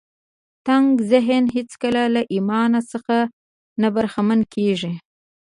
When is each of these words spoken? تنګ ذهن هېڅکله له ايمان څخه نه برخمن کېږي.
تنګ 0.67 0.89
ذهن 1.11 1.43
هېڅکله 1.55 2.03
له 2.15 2.21
ايمان 2.33 2.71
څخه 2.91 3.17
نه 3.81 3.87
برخمن 3.95 4.39
کېږي. 4.53 4.91